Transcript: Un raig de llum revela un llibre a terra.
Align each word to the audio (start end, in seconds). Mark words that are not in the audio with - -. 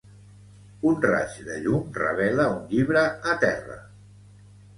Un 0.91 0.95
raig 1.03 1.35
de 1.49 1.57
llum 1.65 1.91
revela 1.99 2.47
un 2.55 2.59
llibre 2.73 3.05
a 3.35 3.37
terra. 3.45 3.79